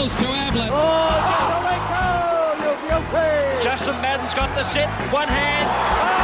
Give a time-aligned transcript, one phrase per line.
[0.00, 0.70] balls to Ablett.
[0.72, 3.62] Oh, Jacolenko, you're guilty.
[3.62, 5.68] Justin Madden's got the set, one hand.
[5.68, 6.16] Oh,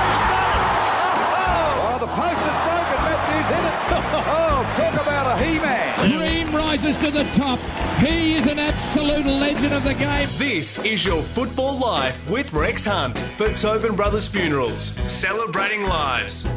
[1.89, 2.99] Oh, the post is broken.
[3.05, 3.77] Matthews hit it.
[4.29, 6.11] Oh, talk about a he-man.
[6.11, 7.59] Dream rises to the top.
[7.99, 10.29] He is an absolute legend of the game.
[10.39, 16.49] This is your football life with Rex Hunt for Tobin Brothers Funerals, celebrating lives.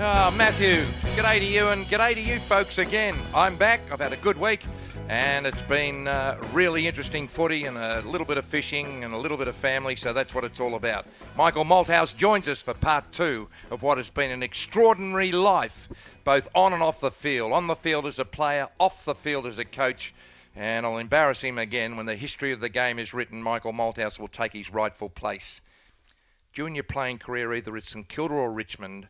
[0.00, 0.84] Ah, Matthew,
[1.16, 3.14] g'day to you and g'day to you folks again.
[3.34, 3.80] I'm back.
[3.92, 4.62] I've had a good week
[5.08, 9.16] and it's been uh, really interesting footy and a little bit of fishing and a
[9.16, 11.06] little bit of family, so that's what it's all about.
[11.36, 15.88] Michael Malthouse joins us for part two of what has been an extraordinary life,
[16.24, 17.52] both on and off the field.
[17.52, 20.12] On the field as a player, off the field as a coach.
[20.56, 23.42] And I'll embarrass him again when the history of the game is written.
[23.42, 25.60] Michael Malthouse will take his rightful place.
[26.54, 29.06] During your playing career, either at St Kilda or Richmond,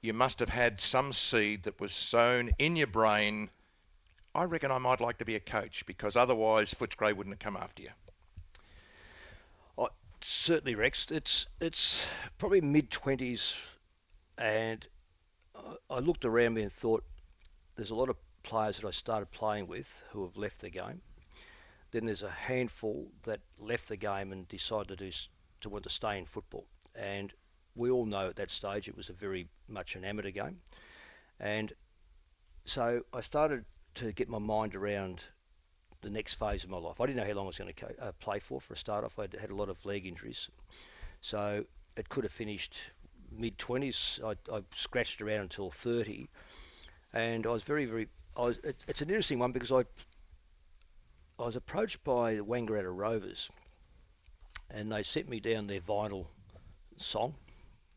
[0.00, 3.50] you must have had some seed that was sown in your brain.
[4.34, 7.56] I reckon I might like to be a coach because otherwise Footscray wouldn't have come
[7.56, 7.90] after you.
[9.76, 9.90] Oh,
[10.22, 11.10] certainly, Rex.
[11.10, 12.02] It's it's
[12.38, 13.54] probably mid twenties,
[14.38, 14.86] and
[15.90, 17.04] I- looked around me and thought,
[17.76, 21.02] there's a lot of players that I started playing with who have left the game.
[21.90, 25.10] Then there's a handful that left the game and decided to do
[25.60, 26.66] to want to stay in football.
[26.94, 27.32] And
[27.74, 30.58] we all know at that stage it was a very much an amateur game,
[31.38, 31.70] and
[32.64, 33.64] so I started
[33.96, 35.22] to get my mind around
[36.02, 37.00] the next phase of my life.
[37.00, 38.60] I didn't know how long I was going to co- uh, play for.
[38.60, 40.48] For a start off, I had a lot of leg injuries,
[41.20, 41.64] so
[41.96, 42.76] it could have finished
[43.30, 44.20] mid twenties.
[44.24, 46.28] I, I scratched around until thirty,
[47.12, 48.08] and I was very, very.
[48.36, 49.84] Was, it, it's an interesting one because I
[51.38, 53.50] I was approached by the Wangaratta Rovers,
[54.70, 56.26] and they sent me down their vinyl
[56.96, 57.34] song.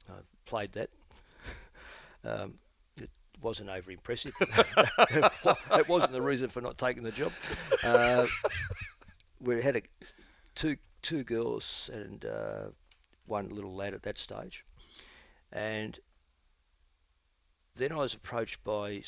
[0.09, 0.13] I
[0.45, 0.89] played that.
[2.23, 2.55] um,
[3.41, 4.33] wasn't over impressive.
[4.39, 7.31] it wasn't the reason for not taking the job.
[7.83, 8.27] Uh,
[9.39, 9.81] we had a,
[10.55, 12.65] two two girls and uh,
[13.27, 14.65] one little lad at that stage,
[15.51, 15.99] and
[17.75, 19.03] then I was approached by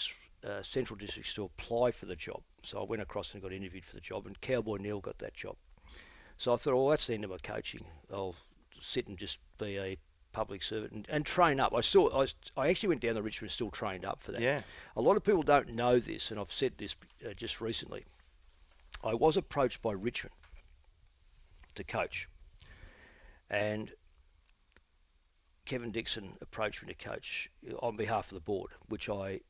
[0.45, 2.41] uh, Central Districts to apply for the job.
[2.63, 5.33] So I went across and got interviewed for the job, and Cowboy Neil got that
[5.33, 5.55] job.
[6.37, 7.85] So I thought, well, that's the end of my coaching.
[8.13, 8.35] I'll
[8.81, 9.97] sit and just be a
[10.31, 11.73] public servant and, and train up.
[11.73, 14.41] I still, I, was, I actually went down to Richmond, still trained up for that.
[14.41, 14.61] Yeah.
[14.95, 16.95] A lot of people don't know this, and I've said this
[17.25, 18.05] uh, just recently.
[19.03, 20.33] I was approached by Richmond
[21.75, 22.27] to coach,
[23.49, 23.91] and
[25.65, 27.49] Kevin Dixon approached me to coach
[27.79, 29.41] on behalf of the board, which I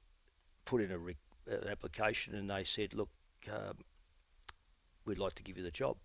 [0.66, 1.16] put in a re-
[1.48, 3.10] an application, and they said, "Look,
[3.50, 3.78] um,
[5.06, 5.98] we'd like to give you the job."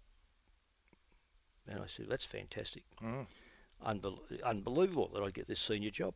[1.67, 3.27] And I said, "That's fantastic, Mm.
[3.85, 6.15] Unbel- unbelievable that I'd get this senior job."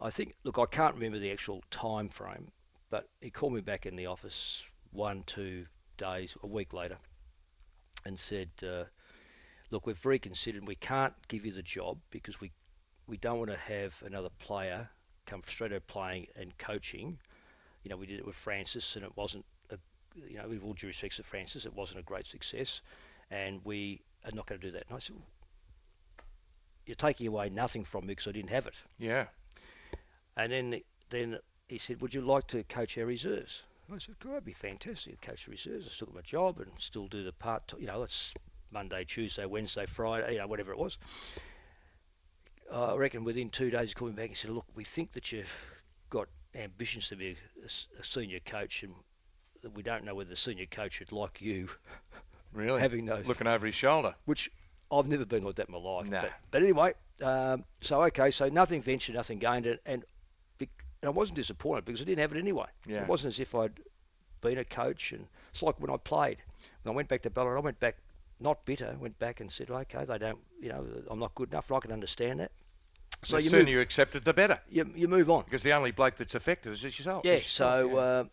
[0.00, 2.52] I think, look, I can't remember the actual time frame,
[2.90, 5.66] but he called me back in the office one, two
[5.96, 6.98] days, a week later,
[8.04, 8.84] and said, uh,
[9.70, 10.66] "Look, we've reconsidered.
[10.66, 12.52] We can't give you the job because we
[13.06, 14.90] we don't want to have another player
[15.26, 17.18] come straight out playing and coaching.
[17.82, 19.78] You know, we did it with Francis, and it wasn't, a,
[20.28, 22.80] you know, with all due respect to Francis, it wasn't a great success,
[23.30, 25.26] and we are not going to do that." And I said, well,
[26.86, 29.26] "You're taking away nothing from me because I didn't have it." Yeah.
[30.36, 30.80] And then
[31.10, 31.38] then
[31.68, 35.20] he said, "Would you like to coach our reserves?" I said, "God, that'd be fantastic
[35.20, 35.86] to coach the reserves.
[35.86, 37.72] I still got my job and still do the part.
[37.78, 38.34] You know, it's
[38.70, 40.98] Monday, Tuesday, Wednesday, Friday, you know, whatever it was."
[42.70, 45.12] Uh, I reckon within two days he called me back and said, "Look, we think
[45.12, 45.52] that you've
[46.10, 48.94] got ambitions to be a senior coach, and
[49.62, 51.68] that we don't know whether the senior coach would like you
[52.52, 52.80] Really?
[52.86, 54.14] having those Looking over his shoulder.
[54.24, 54.50] which
[54.90, 56.08] I've never been like that in my life.
[56.08, 56.22] Nah.
[56.22, 60.04] But, but anyway, um, so okay, so nothing ventured, nothing gained, and, and
[61.02, 62.66] and I wasn't disappointed because I didn't have it anyway.
[62.86, 63.02] Yeah.
[63.02, 63.72] It wasn't as if I'd
[64.40, 66.38] been a coach, and it's like when I played.
[66.82, 67.96] When I went back to Ballarat, I went back
[68.40, 71.70] not bitter, went back and said, okay, they don't, you know, I'm not good enough,
[71.70, 72.52] and I can understand that.
[73.24, 74.60] So the you sooner move, you accept it, the better.
[74.68, 75.44] you, you move on.
[75.44, 77.24] Because the only bloke that's affected is yourself.
[77.24, 77.34] Yeah.
[77.34, 77.96] yourself, So yeah.
[77.96, 78.24] uh,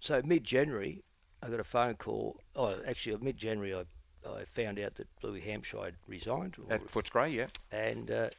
[0.00, 1.02] so mid January,
[1.42, 2.40] I got a phone call.
[2.54, 3.84] Oh, actually, mid January, I
[4.26, 6.56] I found out that Bluey Hampshire had resigned.
[6.70, 7.46] At Footscray, yeah.
[7.70, 8.30] and uh,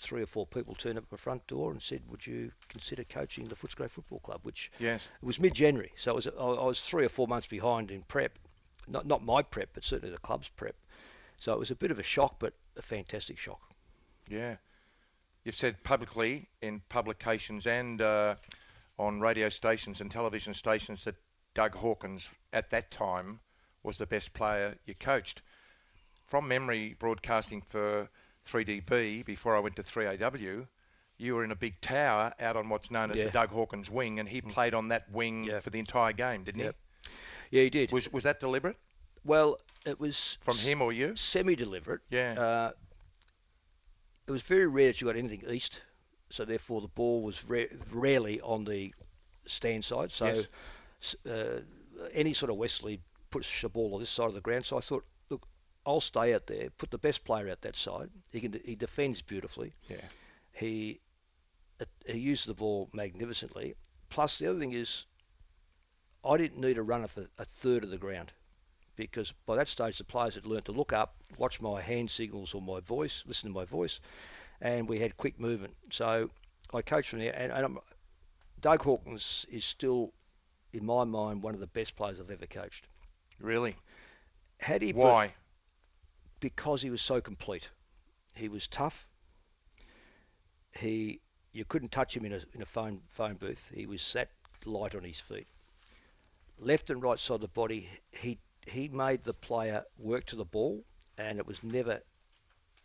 [0.00, 3.04] three or four people turned up at my front door and said, "Would you consider
[3.04, 5.02] coaching the Footscray Football Club?" Which Yes.
[5.20, 8.02] it was mid-January, so it was, I I was three or four months behind in
[8.02, 8.38] prep,
[8.88, 10.76] not not my prep, but certainly the club's prep.
[11.38, 13.60] So it was a bit of a shock, but a fantastic shock.
[14.28, 14.56] Yeah.
[15.44, 18.34] You've said publicly in publications and uh,
[18.98, 21.14] on radio stations and television stations that
[21.54, 23.38] Doug Hawkins at that time
[23.86, 25.40] was the best player you coached.
[26.26, 28.08] From memory, broadcasting for
[28.50, 30.66] 3DB before I went to 3AW,
[31.18, 33.24] you were in a big tower out on what's known as Yeah.
[33.24, 35.60] the Doug Hawkins wing, and he played on that wing Yeah.
[35.60, 36.76] for the entire game, didn't Yep.
[37.52, 37.92] Yeah, he did.
[37.92, 38.76] Was was that deliberate
[39.24, 41.16] well, it was from him or you?
[41.16, 42.00] semi-deliberate.
[42.10, 42.32] Yeah.
[42.38, 42.72] Uh,
[44.26, 45.80] it was very rare that you got anything east,
[46.30, 48.92] so therefore the ball was ra- rarely on the
[49.46, 50.12] stand side.
[50.12, 50.44] So
[51.00, 51.16] Yes.
[51.26, 51.60] uh,
[52.12, 53.00] any sort of Wesley
[53.36, 54.64] puts the ball on this side of the ground.
[54.64, 55.46] So I thought, look,
[55.84, 58.08] I'll stay out there, put the best player out that side.
[58.30, 59.74] He can he defends beautifully.
[59.88, 60.08] Yeah.
[60.52, 61.00] He
[61.80, 63.74] uh, he used the ball magnificently.
[64.08, 65.04] Plus the other thing is,
[66.24, 68.32] I didn't need a runner for a third of the ground
[68.96, 72.54] because by that stage the players had learnt to look up, watch my hand signals
[72.54, 74.00] or my voice, listen to my voice,
[74.62, 75.76] and we had quick movement.
[75.90, 76.30] So
[76.72, 77.78] I coached from there, and, and I'm,
[78.62, 80.14] Doug Hawkins is still,
[80.72, 82.88] in my mind, one of the best players I've ever coached.
[83.40, 83.76] Really?
[84.58, 85.34] Had he Why?
[86.40, 87.68] because he was so complete.
[88.34, 89.06] He was tough.
[90.72, 91.20] He
[91.52, 93.70] you couldn't touch him in a in a phone phone booth.
[93.74, 94.30] He was that
[94.64, 95.46] light on his feet.
[96.58, 100.44] Left and right side of the body, he he made the player work to the
[100.44, 100.84] ball,
[101.18, 102.00] and it was never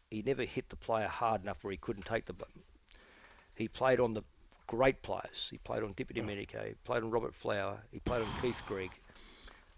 [0.10, 2.62] he never hit the player hard enough where he couldn't take the button.
[3.56, 4.24] He played on the
[4.68, 5.50] great players.
[5.52, 6.62] He played on DiPierdomenico.
[6.62, 6.68] Hmm.
[6.68, 7.82] He played on Robert Flower.
[7.92, 8.92] He played on Keith Greig.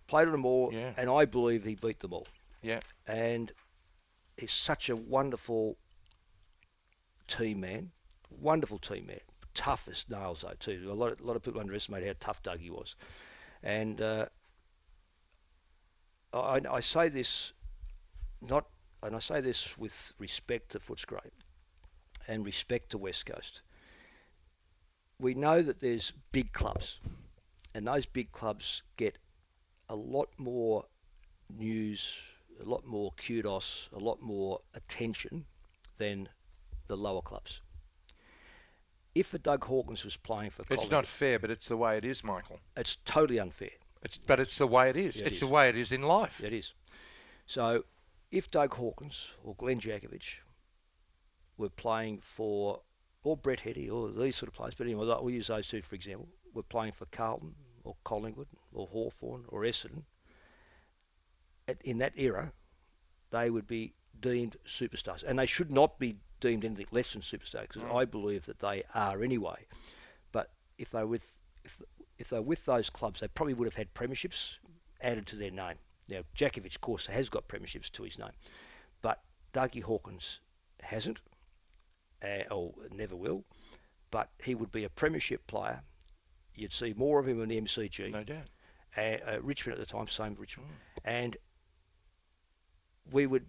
[0.08, 0.94] Played them all, Yeah.
[0.98, 2.28] and I believe he beat them all
[2.62, 2.80] Yeah.
[3.08, 3.52] and
[4.38, 5.78] he's such a wonderful
[7.28, 7.92] team man,
[8.30, 9.20] wonderful team man,
[9.54, 10.92] tough as nails though too.
[10.92, 12.96] A lot of, a lot of people underestimate how tough Dougie was,
[13.64, 14.26] and uh,
[16.34, 17.54] I, I say this
[18.42, 18.66] not,
[19.02, 21.30] and I say this with respect to Footscray
[22.28, 23.62] and respect to West Coast.
[25.20, 27.00] We know that there's big clubs,
[27.74, 29.18] and those big clubs get
[29.89, 30.85] a lot more
[31.50, 32.15] news,
[32.62, 35.45] a lot more kudos, a lot more attention
[35.97, 36.30] than
[36.88, 37.62] the lower clubs.
[39.15, 42.06] If a Doug Hawkins was playing for It's not fair, but it's the way it
[42.06, 42.59] is, Michael.
[42.75, 43.69] it's totally unfair.
[44.01, 45.18] It's but it's the way it is.
[45.18, 45.39] Yeah, it it's is.
[45.41, 46.41] the way it is in life.
[46.44, 46.74] It is.
[47.45, 47.83] So
[48.31, 50.39] if Doug Hawkins or Glenn Jakovich
[51.57, 52.81] were playing for,
[53.24, 55.95] or Brett Heady or these sort of players, but anyway, we'll use those two for
[55.95, 57.53] example, were playing for Carlton
[57.83, 60.03] or Collingwood or Hawthorn or Essendon,
[61.68, 62.51] at, in that era,
[63.31, 65.24] they would be deemed superstars.
[65.25, 68.83] And they should not be deemed anything less than superstars because I believe that they
[68.94, 69.65] are anyway.
[70.31, 71.81] But if they were with if,
[72.18, 74.56] if they were with those clubs, they probably would have had premierships
[75.01, 75.75] added to their name.
[76.09, 78.31] Now, Jakovich, of course, has got premierships to his name,
[79.01, 79.21] but
[79.53, 80.39] Dougie Hawkins
[80.81, 81.19] hasn't,
[82.21, 83.45] uh, or never will.
[84.12, 85.81] But he would be a premiership player.
[86.56, 88.12] You'd see more of him in the MCG.
[88.12, 88.48] No doubt.
[88.96, 90.70] Uh, uh, Richmond at the time, same Richmond,
[91.04, 91.36] and
[93.12, 93.46] we would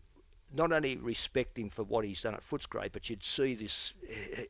[0.54, 3.92] not only respect him for what he's done at Footscray, but you'd see this.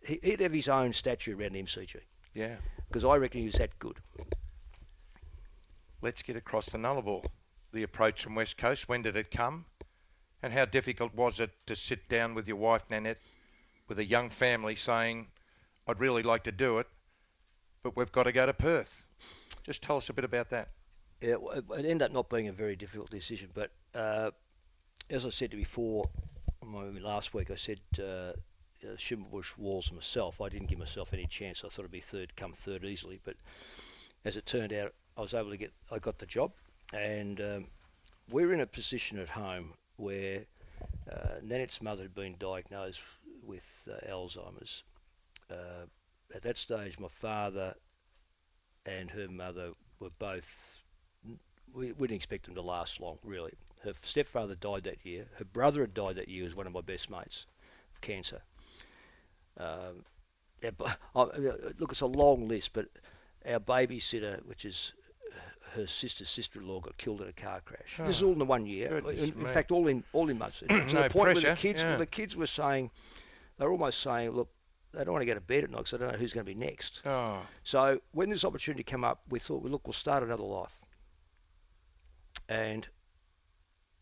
[0.07, 1.97] he- He'd have his own statue around the MCG
[2.35, 2.57] Yeah.
[2.89, 3.99] because I reckon he was that good.
[6.03, 7.25] Let's get across the Nullarbor.
[7.73, 8.89] The approach from West Coast.
[8.89, 9.65] When did it come?
[10.43, 13.21] And how difficult was it to sit down with your wife Nanette,
[13.89, 15.27] with a young family, saying,
[15.89, 16.87] "I'd really like to do it,
[17.85, 19.07] but we've got to go to Perth."
[19.63, 20.71] Just tell us a bit about that.
[21.21, 24.33] Yeah, it it ended up not being a very difficult decision, but uh,
[25.09, 26.05] as I said before,
[26.63, 30.41] last week I said uh, uh, Schimmelbusch, Walls, myself.
[30.41, 31.63] I didn't give myself any chance.
[31.65, 33.37] I thought I'd be third, come third easily, but
[34.25, 35.73] as it turned out, I was able to get.
[35.91, 36.53] I got the job,
[36.93, 37.67] and um,
[38.31, 40.45] we're in a position at home where
[41.11, 43.01] uh, Nanette's mother had been diagnosed
[43.43, 44.83] with uh, Alzheimer's.
[45.51, 45.87] Uh,
[46.35, 47.75] at that stage, my father
[48.87, 50.83] and her mother were both
[51.75, 53.53] we wouldn't expect them to last long, really.
[53.83, 55.27] Her stepfather died that year.
[55.39, 57.47] Her brother had died that year as one of my best mates
[57.95, 58.41] of cancer.
[59.59, 60.05] Um,
[60.65, 61.27] our uh,
[61.79, 62.87] look, it's a long list, but
[63.47, 64.93] our babysitter, which is
[65.75, 67.99] her sister's sister-in-law, got killed in a car crash.
[67.99, 68.99] This is Oh, all in the one year.
[68.99, 70.61] In, in fact, all in all in months.
[70.69, 71.97] to No the point where pressure, the kids, yeah.
[71.97, 72.91] the kids were saying,
[73.59, 74.49] they were almost saying, look,
[74.97, 76.47] they don't want to go to bed at night because they don't know who's going
[76.47, 77.03] to be next.
[77.05, 80.73] Oh, So when this opportunity came up, we thought, well, look, we'll start another life.
[82.49, 82.87] And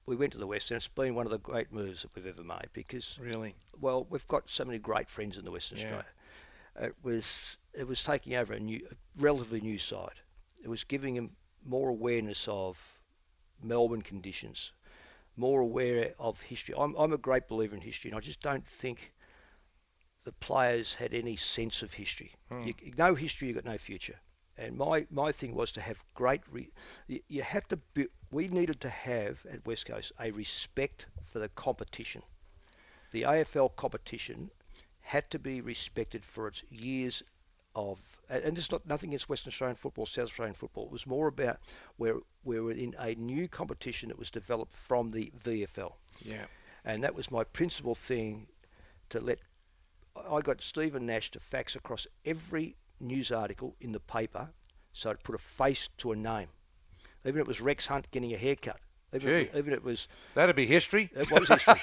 [0.07, 2.27] we went to the West, and it's been one of the great moves that we've
[2.27, 3.55] ever made because, really?
[3.81, 5.85] well, we've got so many great friends in the Western Yeah.
[5.85, 6.07] Australia.
[6.81, 10.21] It was it was taking over a new, a relatively new site.
[10.63, 12.79] It was giving them more awareness of
[13.63, 14.73] Melbourne conditions,
[15.37, 16.75] more aware of history.
[16.77, 19.13] I'm I'm a great believer in history, and I just don't think
[20.25, 22.33] the players had any sense of history.
[22.49, 22.65] Hmm.
[22.65, 24.19] You, no history, you got no future.
[24.59, 26.43] And my, my thing was to have great.
[26.51, 26.71] Re,
[27.09, 27.77] you, you have to.
[27.95, 32.23] Be, we needed to have at West Coast a respect for the competition.
[33.11, 34.51] The AFL competition
[35.01, 37.23] had to be respected for its years
[37.75, 37.99] of
[38.29, 40.85] and and it's not nothing against Western Australian football, South Australian football.
[40.87, 41.59] It was more about
[41.97, 46.45] where we were in a new competition that was developed from the VFL, Yeah.
[46.85, 48.47] and that was my principal thing
[49.11, 49.39] to let.
[50.31, 54.49] I got Stephen Nash to fax across every news article in the paper,
[54.93, 56.49] so it put a face to a name.
[57.25, 58.81] Even if it was Rex Hunt getting a haircut,
[59.15, 61.11] even if, even it was That'd be history.
[61.15, 61.81] it was history.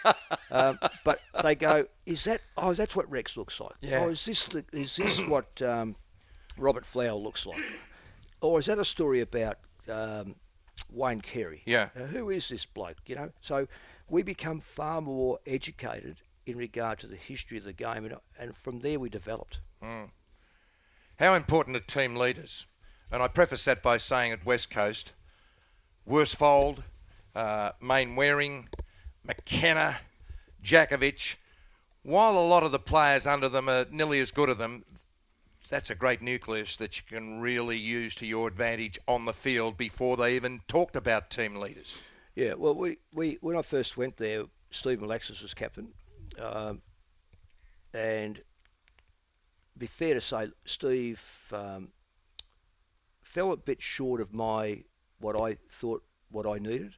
[0.50, 2.40] um, but they go, is that?
[2.56, 3.74] Oh, that's what Rex looks like.
[3.80, 4.02] Yeah.
[4.02, 5.94] Or is this the, is this what um,
[6.56, 7.62] Robert Flower looks like?
[8.40, 9.58] Or is that a story about
[9.88, 10.34] um,
[10.90, 11.62] Wayne Carey?
[11.66, 11.88] Yeah.
[11.96, 12.98] Uh, who is this bloke?
[13.06, 13.30] You know.
[13.40, 13.68] So
[14.08, 18.56] we become far more educated in regard to the history of the game, and, and
[18.58, 19.58] from there we developed.
[21.18, 22.66] How important are team leaders?
[23.10, 25.12] And I preface that by saying at West Coast,
[26.08, 26.82] Worsfold,
[27.34, 28.68] uh, Mainwaring,
[29.24, 29.96] McKenna,
[30.64, 31.36] Jakovich,
[32.02, 34.84] while a lot of the players under them are nearly as good as them,
[35.68, 39.76] that's a great nucleus that you can really use to your advantage on the field
[39.76, 41.96] before they even talked about team leaders.
[42.34, 45.92] Yeah, well, we, we when I first went there, Steve Malaxos was captain,
[46.40, 46.80] um,
[47.94, 48.40] and
[49.78, 51.22] be fair to say, Steve
[51.52, 51.88] um,
[53.22, 54.82] fell a bit short of my
[55.20, 56.94] what I thought what I needed.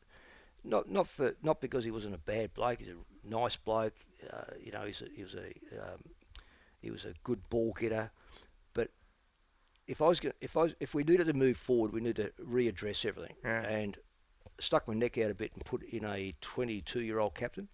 [0.64, 2.80] Not not for not because he wasn't a bad bloke.
[2.80, 3.94] He's a nice bloke.
[4.32, 5.48] Uh, you know, he's a, he was a
[5.80, 6.00] um,
[6.80, 8.10] he was a good ball getter.
[8.72, 8.90] But
[9.86, 12.16] if I was going if I was, if we needed to move forward, we need
[12.16, 13.36] to readdress everything.
[13.44, 13.62] Yeah.
[13.62, 13.96] And
[14.60, 17.68] stuck my neck out a bit and put in a 22 year old captain.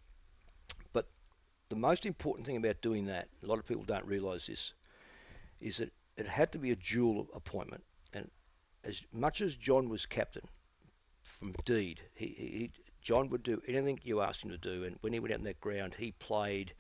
[1.70, 4.74] The most important thing about doing that, a lot of people don't realise this,
[5.60, 7.84] is that it had to be a dual appointment.
[8.12, 8.28] And
[8.82, 10.48] as much as John was captain
[11.22, 14.82] from deed, he, he John would do anything you asked him to do.
[14.84, 16.74] And when he went out on that ground, he played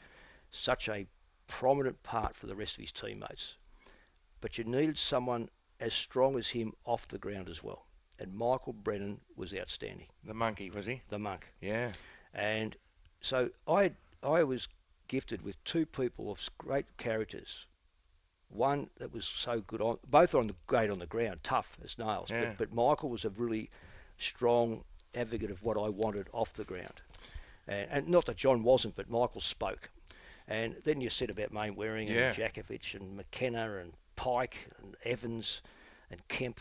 [0.50, 1.06] such a
[1.46, 3.54] prominent part for the rest of his teammates.
[4.40, 7.86] But you needed someone as strong as him off the ground as well.
[8.18, 11.00] And Michael Brennan was outstanding, The monkey, was he?
[11.10, 11.46] the monk.
[11.60, 11.92] Yeah.
[12.34, 12.76] And
[13.22, 13.92] so I
[14.22, 14.68] I was
[15.10, 17.66] gifted with two people of great characters.
[18.48, 21.98] One that was so good on both on the great on the ground, tough as
[21.98, 22.30] nails.
[22.30, 22.44] Yeah.
[22.56, 23.70] But, but Michael was a really
[24.18, 24.84] strong
[25.16, 27.02] advocate of what I wanted off the ground.
[27.66, 29.90] And, and not that John wasn't, but Michael spoke.
[30.46, 32.28] And then you said about Mainwaring Yeah.
[32.28, 35.60] and Jakovich and McKenna and Pike and Evans
[36.12, 36.60] and Kemp.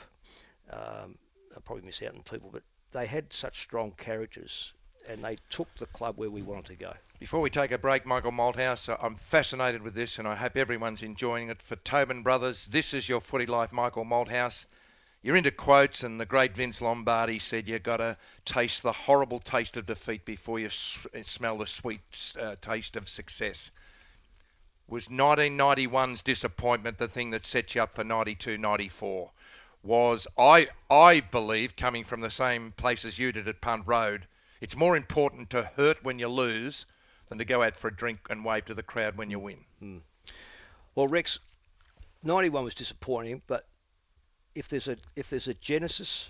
[0.71, 1.17] Um,
[1.53, 2.63] I'll probably miss out on people, but
[2.93, 4.73] they had such strong characters
[5.09, 6.93] and they took the club where we wanted to go.
[7.19, 10.55] Before we take a break, Michael Malthouse, uh, I'm fascinated with this and I hope
[10.55, 11.61] everyone's enjoying it.
[11.63, 14.65] For Tobin Brothers, this is your footy life, Michael Malthouse.
[15.21, 19.39] You're into quotes, and the great Vince Lombardi said you've got to taste the horrible
[19.39, 21.99] taste of defeat before you s- smell the sweet
[22.39, 23.69] uh, taste of success.
[24.87, 29.29] Was 1991's disappointment the thing that set you up for 92 94?
[29.83, 34.25] Was I I believe coming from the same place as you did at Punt Road,
[34.61, 36.85] it's more important to hurt when you lose
[37.29, 39.59] than to go out for a drink and wave to the crowd when you win.
[39.79, 39.97] Hmm.
[40.95, 41.39] Well, Rex,
[42.23, 43.67] 91 was disappointing, but
[44.55, 46.29] if there's a if there's a genesis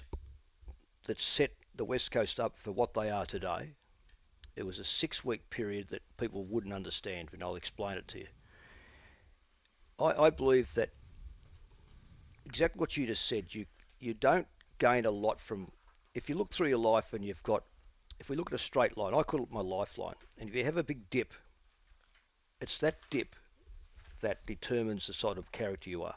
[1.06, 3.74] that set the West Coast up for what they are today,
[4.56, 8.28] it was a six-week period that people wouldn't understand, and I'll explain it to you.
[9.98, 10.90] I, I believe that
[12.46, 13.46] exactly what you just said.
[13.54, 13.66] You
[14.00, 15.72] you don't gain a lot from
[16.14, 17.64] if you look through your life and you've got.
[18.20, 20.64] If we look at a straight line, I call it my lifeline, and if you
[20.66, 21.34] have a big dip,
[22.62, 23.36] it's that dip
[24.22, 26.16] that determines the sort of character you are.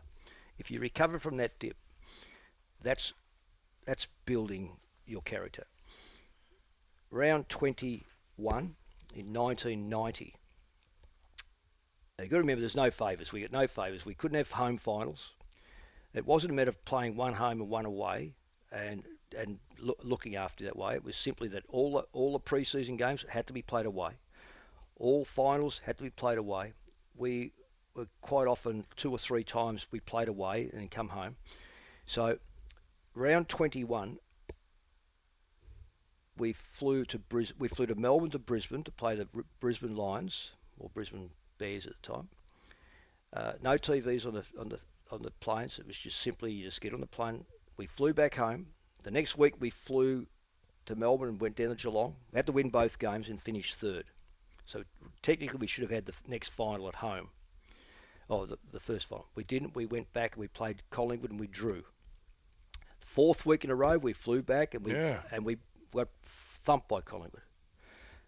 [0.58, 1.76] If you recover from that dip,
[2.82, 3.12] that's
[3.84, 5.64] that's building your character.
[7.10, 8.74] Round 21
[9.14, 10.34] in 1990.
[12.18, 13.32] Now you've got to remember there's no favours.
[13.32, 14.04] We get no favours.
[14.04, 15.30] We couldn't have home finals.
[16.14, 18.34] It wasn't a matter of playing one home and one away
[18.70, 19.02] and
[19.34, 20.94] and loo- looking after that way.
[20.94, 24.12] It was simply that all the, all the pre-season games had to be played away.
[24.96, 26.72] All finals had to be played away.
[27.16, 27.52] We
[27.94, 31.36] were quite often two or three times we played away and come home.
[32.06, 32.38] So
[33.14, 34.18] round 21,
[36.38, 39.96] we flew to Bris- we flew to Melbourne to Brisbane to play the Br- Brisbane
[39.96, 42.28] Lions or Brisbane Bears at the time.
[43.32, 44.78] Uh, no TVs on the on the
[45.10, 45.78] on the planes.
[45.78, 47.44] It was just simply you just get on the plane.
[47.76, 48.66] We flew back home.
[49.02, 50.26] The next week we flew
[50.86, 52.14] to Melbourne and went down to Geelong.
[52.32, 54.04] We had to win both games and finish third.
[54.66, 54.84] So
[55.22, 57.28] technically we should have had the next final at home.
[58.30, 59.26] Oh, the, the first final.
[59.34, 59.74] We didn't.
[59.76, 61.82] We went back and we played Collingwood and we drew.
[63.00, 65.20] Fourth week in a row we flew back and we Yeah.
[65.30, 65.58] and we
[65.94, 66.08] got
[66.64, 67.42] thumped by Collingwood.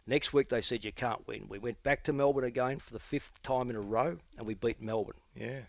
[0.07, 1.47] Next week they said you can't win.
[1.49, 4.55] We went back to Melbourne again for the fifth time in a row and we
[4.55, 5.17] beat Melbourne.
[5.35, 5.61] Yeah.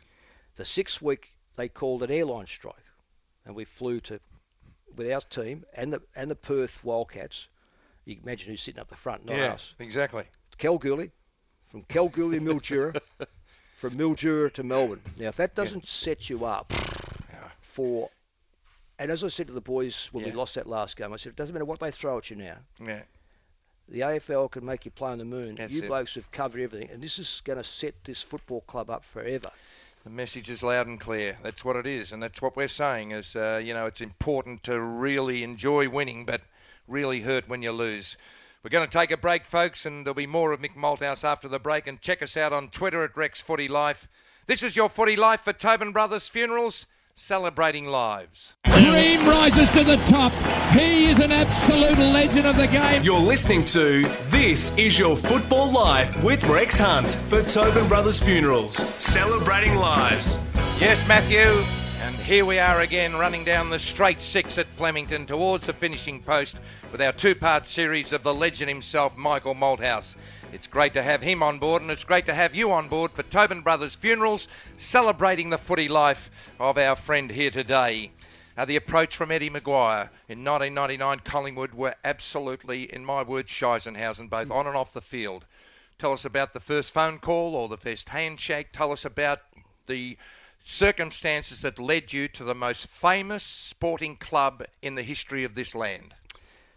[0.57, 2.75] The sixth week they called an airline strike,
[3.45, 4.19] and we flew to
[4.95, 7.47] with our team and the and the Perth Wildcats.
[8.05, 9.73] You can imagine who's sitting up the front, not yeah, us.
[9.79, 10.25] exactly.
[10.57, 11.11] Kalgoorlie,
[11.69, 12.99] from Kalgoorlie, Mildura,
[13.77, 15.01] from Mildura to Melbourne.
[15.17, 16.71] Now, if that doesn't set you up
[17.61, 18.09] for,
[18.99, 21.31] and as I said to the boys when we lost that last game, I said
[21.31, 22.57] it doesn't matter what they throw at you now.
[22.79, 23.01] Yeah.
[23.89, 25.55] The AFL can make you play on the moon.
[25.55, 25.87] That's you it.
[25.87, 29.51] blokes have covered everything, and this is going to set this football club up forever.
[30.05, 31.35] The message is loud and clear.
[31.41, 33.09] That's what it is, and that's what we're saying.
[33.09, 36.41] Is uh, you know, it's important to really enjoy winning, but
[36.87, 38.15] really hurt when you lose.
[38.61, 41.47] We're going to take a break, folks, and there'll be more of Mick Malthouse after
[41.47, 41.87] the break.
[41.87, 44.07] And check us out on Twitter at Rex Footy Life.
[44.45, 46.85] This is your Footy Life for Tobin Brothers Funerals,
[47.17, 48.55] celebrating lives.
[48.65, 50.33] Cream rises to the top.
[50.73, 53.03] He is an absolute legend of the game.
[53.03, 58.75] You're listening to This Is Your Football Life with Rex Hunt for Tobin Brothers Funerals,
[58.75, 60.41] celebrating lives.
[60.79, 61.63] Yes, Matthew.
[62.05, 66.21] And here we are again, running down the straight six at Flemington towards the finishing
[66.21, 66.57] post
[66.91, 70.15] with our two part series of the legend himself, Michael Malthouse.
[70.55, 73.11] It's great to have him on board, and it's great to have you on board
[73.11, 74.47] for Tobin Brothers Funerals,
[74.77, 76.31] celebrating the footy life
[76.61, 78.09] of our friend here today.
[78.55, 84.29] Uh, the approach from Eddie McGuire in 1999 Collingwood were absolutely, in my words, Scheisenhausen,
[84.29, 85.43] both on and off the field.
[85.99, 88.69] Tell us about the first phone call or the first handshake.
[88.71, 89.41] Tell us about
[89.87, 90.17] the
[90.63, 95.75] circumstances that led you to the most famous sporting club in the history of this
[95.75, 96.15] land.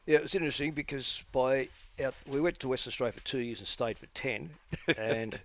[0.08, 1.68] Yeah, it was interesting because by
[2.02, 4.48] our, we went to Western Australia for two years and stayed for ten,
[4.96, 5.38] and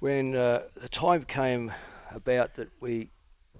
[0.00, 1.72] when uh, the time came
[2.10, 3.08] about that we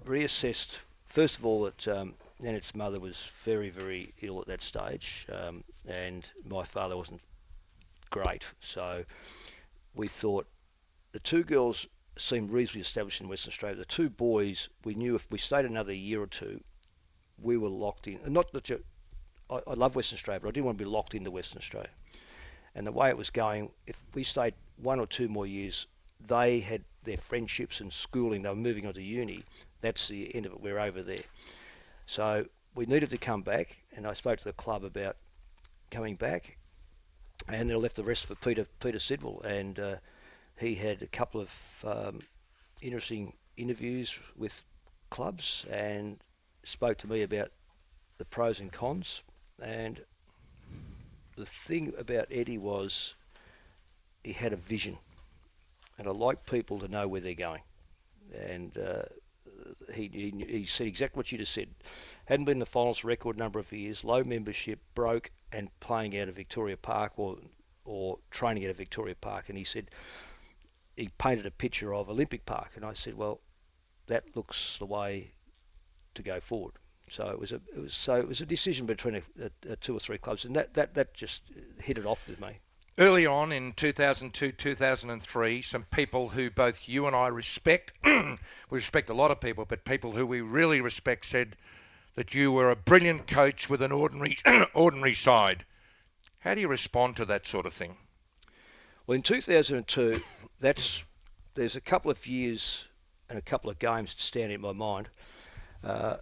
[0.05, 5.25] reassessed, first of all, that um, Nanette's mother was very, very ill at that stage,
[5.31, 7.21] um, and my father wasn't
[8.09, 9.05] great, so
[9.95, 10.45] we thought
[11.13, 11.87] the two girls
[12.17, 13.77] seemed reasonably established in Western Australia.
[13.77, 16.59] The two boys, we knew if we stayed another year or two,
[17.41, 18.19] we were locked in.
[18.27, 18.83] Not that you,
[19.51, 21.89] I, I love Western Australia, but I didn't want to be locked into Western Australia.
[22.73, 25.85] And the way it was going, if we stayed one or two more years,
[26.27, 28.41] they had their friendships and schooling.
[28.41, 29.43] They were moving on to uni.
[29.81, 30.61] That's the end of it.
[30.61, 31.23] We're over there.
[32.05, 35.17] So we needed to come back, and I spoke to the club about
[35.89, 36.57] coming back,
[37.47, 39.95] and then I left the rest for Peter Peter Sidwell, and uh,
[40.57, 42.19] he had a couple of um,
[42.81, 44.63] interesting interviews with
[45.09, 46.17] clubs and
[46.63, 47.51] spoke to me about
[48.17, 49.21] the pros and cons.
[49.61, 50.03] And
[51.35, 53.15] the thing about Eddie was
[54.23, 54.97] he had a vision,
[55.97, 57.61] and I like people to know where they're going.
[58.33, 59.03] And uh,
[59.93, 61.69] he, he he said exactly what you just said.
[62.25, 66.35] Hadn't been the finals record number of years, low membership, broke, and playing out of
[66.35, 67.37] Victoria Park or
[67.85, 69.49] or training out of Victoria Park.
[69.49, 69.89] And he said
[70.95, 73.39] he painted a picture of Olympic Park, and I said, well,
[74.07, 75.31] that looks the way
[76.15, 76.73] to go forward.
[77.11, 79.75] So it was a it was so it was a decision between a, a, a
[79.75, 81.41] two or three clubs, and that, that that just
[81.77, 82.57] hit it off with me.
[82.97, 88.37] Early on in 2002, 2003, some people who both you and I respect, we
[88.69, 91.57] respect a lot of people, but people who we really respect said
[92.15, 94.37] that you were a brilliant coach with an ordinary,
[94.73, 95.65] ordinary side.
[96.39, 97.97] How do you respond to that sort of thing?
[99.05, 100.21] Well, in 2002,
[100.59, 101.03] that's
[101.55, 102.85] there's a couple of years
[103.29, 105.09] and a couple of games that stand in my mind.
[105.83, 106.17] Uh,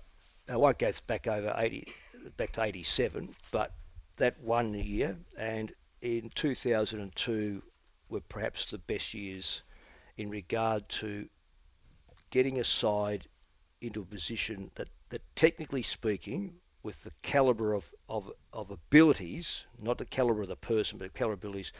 [0.49, 1.93] I won't go back over 80,
[2.35, 3.71] back to 87, but
[4.17, 7.61] that one year and in 2002
[8.09, 9.61] were perhaps the best years
[10.17, 11.29] in regard to
[12.31, 13.27] getting a side
[13.81, 19.97] into a position that, that technically speaking, with the calibre of, of, of abilities, not
[19.99, 21.71] the calibre of the person, but the calibre of abilities,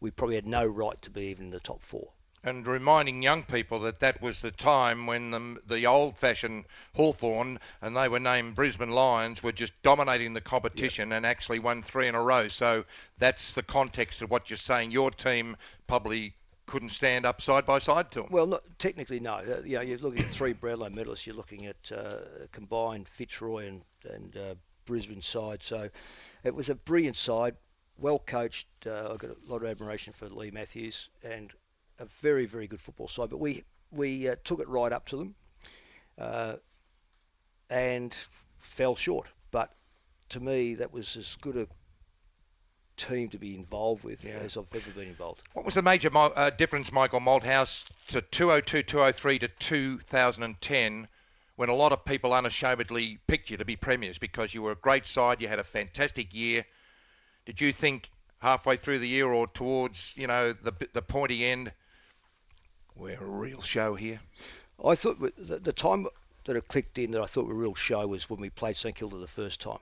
[0.00, 2.10] we probably had no right to be even in the top four.
[2.44, 7.96] And reminding young people that that was the time when the, the old-fashioned Hawthorn and
[7.96, 12.14] they were named Brisbane Lions were just dominating the competition and actually won three in
[12.14, 12.46] a row.
[12.46, 12.84] So
[13.18, 14.92] that's the context of what you're saying.
[14.92, 15.56] Your team
[15.88, 16.34] probably
[16.66, 18.28] couldn't stand up side by side to them.
[18.30, 19.34] Well, not, technically, no.
[19.34, 21.26] Uh, you know, you're looking at three Brownlow medalists.
[21.26, 22.16] You're looking at uh,
[22.52, 25.62] combined Fitzroy and, and uh, Brisbane side.
[25.62, 25.88] So
[26.44, 27.56] it was a brilliant side,
[27.98, 28.68] well coached.
[28.86, 31.52] Uh, I've got a lot of admiration for Leigh Matthews and
[31.98, 33.30] a very, very good football side.
[33.30, 35.34] But we we uh, took it right up to them
[36.18, 36.54] uh,
[37.70, 38.14] and
[38.58, 39.28] fell short.
[39.50, 39.72] But
[40.30, 41.66] to me, that was as good a
[42.96, 44.32] team to be involved with Yeah.
[44.38, 45.42] as I've ever been involved.
[45.52, 51.08] What was the major mo- uh, difference, Michael Malthouse, to 202, 203 to 2010
[51.56, 54.76] when a lot of people unashamedly picked you to be premiers because you were a
[54.76, 56.64] great side, you had a fantastic year?
[57.46, 61.72] Did you think halfway through the year or towards, you know, the the pointy end,
[62.96, 64.20] we're a real show here?
[64.84, 66.06] I thought the, the time
[66.44, 68.50] that it clicked in that I thought we were a real show was when we
[68.50, 69.78] played St Kilda the first time.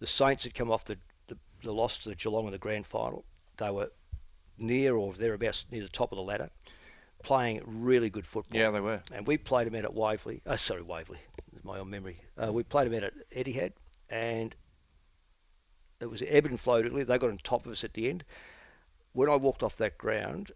[0.00, 0.96] The Saints had come off the,
[1.28, 3.24] the, the loss to the Geelong in the grand final.
[3.58, 3.90] They were
[4.58, 6.50] near or thereabouts near the top of the ladder,
[7.22, 8.58] playing really good football.
[8.58, 9.02] Yeah, they were.
[9.12, 10.40] And we played them out at Waverley.
[10.46, 11.20] Oh, sorry, Waverley.
[11.62, 12.20] My own memory.
[12.42, 13.72] Uh, we played them out at Etihad,
[14.10, 14.54] and
[16.00, 16.82] it was ebb and flow.
[16.82, 18.24] They got on top of us at the end.
[19.12, 20.50] When I walked off that ground,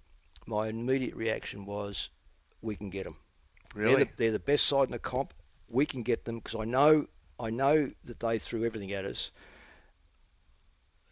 [0.47, 2.11] my immediate reaction was,
[2.63, 3.17] "We can get them.
[3.75, 3.95] Really?
[3.95, 5.35] They're the, they're the best side in the comp.
[5.69, 7.07] We can get them because I know
[7.39, 9.31] I know that they threw everything at us.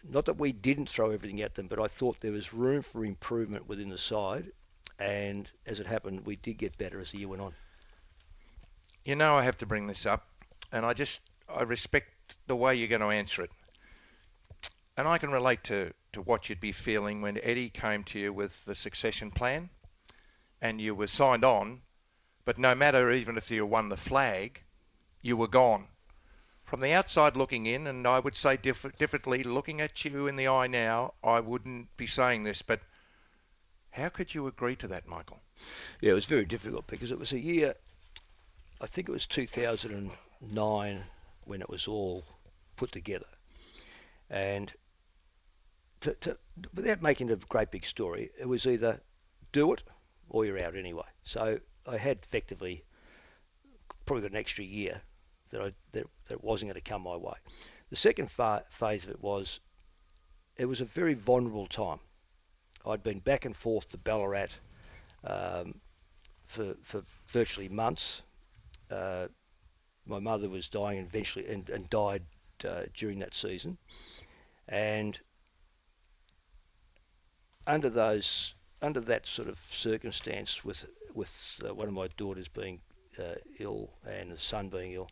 [0.02, 3.04] Not that we didn't throw everything at them, but I thought there was room for
[3.04, 4.52] improvement within the side.
[4.98, 7.54] And as it happened, we did get better as the year went on.
[9.04, 10.26] You know, I have to bring this up,
[10.72, 12.08] and I just I respect
[12.46, 13.50] the way you're going to answer it,
[14.96, 18.32] and I can relate to to what you'd be feeling when Eddie came to you
[18.32, 19.70] with the succession plan,
[20.60, 21.82] and you were signed on,
[22.44, 24.62] but no matter even if you won the flag,
[25.22, 25.86] you were gone.
[26.64, 30.36] From the outside looking in, and I would say diff- differently, looking at you in
[30.36, 32.80] the eye now, I wouldn't be saying this, but
[33.90, 35.40] how could you agree to that, Michael?
[36.00, 37.74] Yeah, it was very difficult because it was a year,
[38.80, 41.04] I think it was 2009
[41.44, 42.24] when it was all
[42.76, 43.28] put together.
[44.30, 44.72] And
[46.04, 46.36] to, to,
[46.74, 49.00] without making it a great big story, it was either
[49.52, 49.82] do it
[50.28, 51.06] or you're out anyway.
[51.24, 52.84] So I had effectively
[54.04, 55.00] probably got an extra year
[55.50, 57.34] that I that, that wasn't going to come my way.
[57.90, 59.60] The second fa- phase of it was
[60.56, 62.00] it was a very vulnerable time.
[62.86, 64.48] I'd been back and forth to Ballarat
[65.24, 65.80] um,
[66.44, 68.20] for for virtually months.
[68.90, 69.28] Uh,
[70.06, 72.22] my mother was dying eventually and, and died
[72.68, 73.78] uh, during that season,
[74.68, 75.18] and
[77.66, 82.80] under those under that sort of circumstance, with with uh, one of my daughters being
[83.18, 85.08] uh, ill and the son being ill,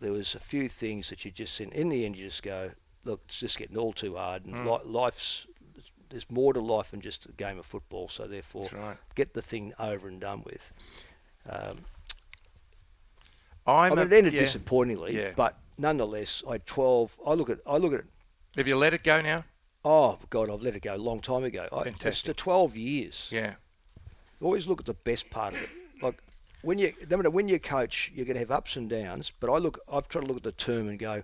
[0.00, 2.70] there was a few things that you just in, in the end you just go,
[3.04, 4.64] look, it's just getting all too hard, and Mm.
[4.64, 5.46] li- life's
[6.10, 8.08] there's more to life than just a game of football.
[8.08, 8.96] So therefore, right.
[9.14, 10.72] get the thing over and done with.
[11.48, 11.86] Um,
[13.66, 14.40] I'm I mean, a- it ended yeah.
[14.40, 15.32] disappointingly, Yeah.
[15.36, 17.16] but nonetheless, I had 12.
[17.26, 18.06] I look at I look at it.
[18.56, 19.44] Have you let it go now?
[19.84, 21.66] Oh God, I've let it go a long time ago.
[21.72, 23.28] I, it's the 12 years.
[23.32, 23.54] Yeah.
[24.40, 25.68] Always look at the best part of it.
[26.00, 26.20] Like
[26.62, 29.32] when you, no matter when you coach, you're going to have ups and downs.
[29.40, 31.22] But I look, I've tried to look at the term and go,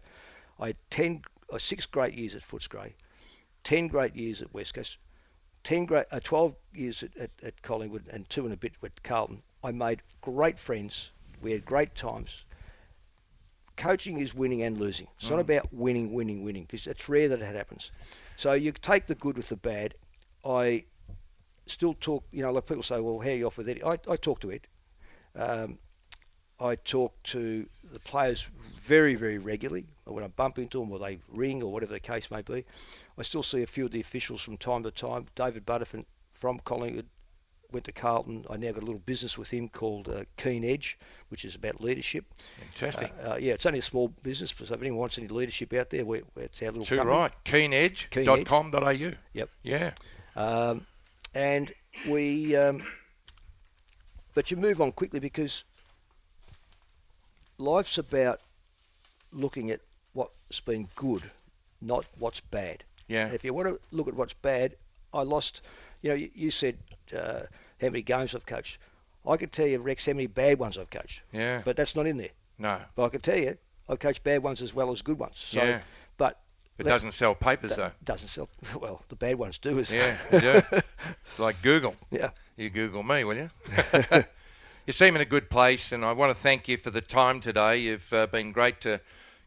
[0.58, 2.92] I had 10, uh, six great years at Footscray,
[3.64, 4.98] 10 great years at West Coast,
[5.64, 9.00] 10 great, uh, 12 years at, at, at Collingwood, and two and a bit with
[9.02, 9.42] Carlton.
[9.62, 11.10] I made great friends.
[11.40, 12.44] We had great times.
[13.76, 15.06] Coaching is winning and losing.
[15.20, 15.42] It's not Mm.
[15.42, 17.92] about winning, winning, winning, because it's rare that it happens.
[18.38, 19.94] So you take the good with the bad.
[20.44, 20.84] I
[21.66, 23.82] still talk, you know, like people say, well, how are you off with Eddie?
[23.82, 24.68] I, I talk to Ed.
[25.34, 25.78] Um,
[26.60, 28.46] I talk to the players
[28.80, 29.86] very, very regularly.
[30.04, 32.64] When I bump into them or they ring or whatever the case may be,
[33.18, 35.26] I still see a few of the officials from time to time.
[35.34, 37.06] David Buttifant from Collingwood
[37.72, 38.46] went to Carlton.
[38.48, 40.96] I now got a little business with him called uh, Keen Edge,
[41.28, 42.24] which is about leadership.
[42.62, 43.10] Interesting.
[43.24, 45.72] Uh, uh, yeah, it's only a small business, but so if anyone wants any leadership
[45.74, 47.16] out there, we it's our little Too company.
[47.16, 47.32] right.
[47.44, 48.08] Keenedge.
[48.10, 49.12] Keenedge.com.au.
[49.34, 49.50] Yep.
[49.62, 49.90] Yeah.
[50.36, 50.86] Um,
[51.34, 51.72] and
[52.08, 52.82] we, um,
[54.34, 55.64] but you move on quickly because
[57.58, 58.40] life's about
[59.32, 59.80] looking at
[60.14, 61.22] what's been good,
[61.82, 62.82] not what's bad.
[63.08, 63.26] Yeah.
[63.26, 64.74] And if you want to look at what's bad,
[65.12, 65.60] I lost.
[66.02, 66.76] You know, you, you said
[67.16, 67.40] uh,
[67.80, 68.78] how many games I've coached.
[69.26, 71.60] I could tell you, Rex, how many bad ones I've coached, Yeah.
[71.64, 72.30] but that's not in there.
[72.58, 72.80] no.
[72.94, 73.58] But I can tell you,
[73.88, 75.36] I've coached bad ones as well as good ones.
[75.38, 75.80] So, yeah.
[76.16, 76.38] but
[76.78, 77.82] It let- doesn't sell papers though.
[77.88, 78.48] that doesn't sell.
[78.80, 79.78] Well, the bad ones do.
[79.78, 80.62] As Yeah, do.
[81.38, 81.96] Like Google.
[82.10, 82.30] yeah.
[82.56, 83.50] You Google me, will you?
[84.86, 87.40] you seem in a good place, and I want to thank you for the time
[87.40, 87.78] today.
[87.78, 89.00] You've uh, been great to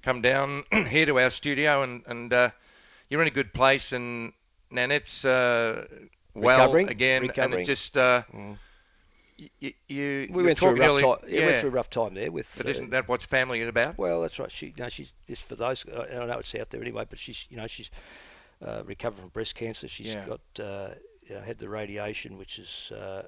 [0.04, 2.50] come down here to our studio, and, and uh,
[3.10, 3.92] you're in a good place.
[3.94, 4.34] And
[4.72, 5.86] Nanette's uh,
[6.34, 7.62] well Recovering, again, and recovering.
[7.62, 8.58] it just uh, Mm.
[9.40, 10.28] y- y- you.
[10.32, 11.18] We went through a rough earlier- time.
[11.28, 12.54] Yeah, went through a rough time there with.
[12.58, 13.98] But uh, isn't that what family is about?
[13.98, 14.52] Well, that's right.
[14.52, 15.86] She, you know, she's just for those.
[15.90, 17.90] I I know it's out there anyway, but she's, you know, she's
[18.66, 19.88] uh, recovered from breast cancer.
[19.88, 20.26] She's Yeah.
[20.26, 20.90] got, uh,
[21.28, 23.24] you know, had the radiation, which is, uh,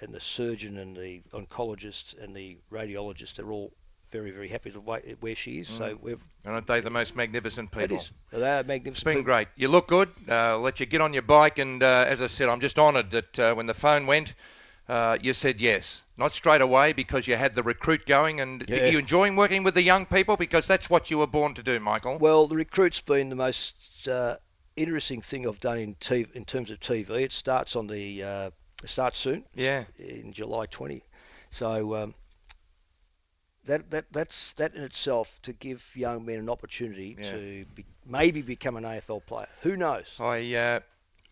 [0.00, 3.72] and the surgeon and the oncologist and the radiologist, they're all
[4.10, 5.68] very, very happy to wait where she is.
[5.68, 6.02] So Mm.
[6.02, 6.20] we've.
[6.44, 7.96] Aren't they the most magnificent people?
[7.96, 8.10] It is.
[8.32, 8.96] They are magnificent.
[8.96, 9.24] It's been people.
[9.24, 9.48] great.
[9.56, 10.08] You look good.
[10.28, 11.58] Uh, let you get on your bike.
[11.58, 14.32] And uh, as I said, I'm just honoured that uh, when the phone went,
[14.88, 16.02] uh, you said yes.
[16.16, 18.40] Not straight away because you had the recruit going.
[18.40, 18.84] And Yeah.
[18.84, 20.36] are you enjoying working with the young people?
[20.36, 22.18] Because that's what you were born to do, Michael.
[22.18, 23.74] Well, the recruit's been the most
[24.08, 24.36] uh,
[24.76, 27.10] interesting thing I've done in TV, in terms of TV.
[27.22, 28.50] It starts on the uh,
[28.82, 29.44] it starts soon.
[29.54, 29.84] yeah.
[29.98, 31.02] in July 20.
[31.50, 32.14] So um,
[33.64, 37.30] that that that's that in itself to give young men an opportunity Yeah.
[37.32, 39.48] to be, maybe become an AFL player.
[39.62, 40.14] Who knows?
[40.18, 40.80] I, uh,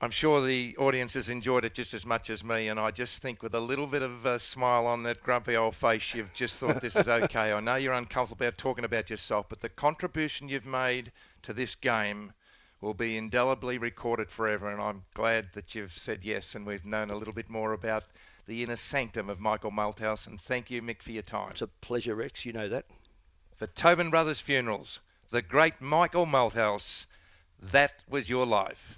[0.01, 3.21] I'm sure the audience has enjoyed it just as much as me, and I just
[3.21, 6.57] think with a little bit of a smile on that grumpy old face, you've just
[6.57, 7.53] thought this is okay.
[7.53, 11.11] I know you're uncomfortable about talking about yourself, but the contribution you've made
[11.43, 12.33] to this game
[12.81, 17.11] will be indelibly recorded forever, and I'm glad that you've said yes, and we've known
[17.11, 18.05] a little bit more about
[18.49, 21.51] the inner sanctum of Michael Malthouse, and thank you, Mick, for your time.
[21.51, 22.47] It's a pleasure, Rex.
[22.47, 22.87] You know that.
[23.57, 27.05] For Tobin Brothers Funerals, the great Michael Malthouse,
[27.61, 28.97] that was your life.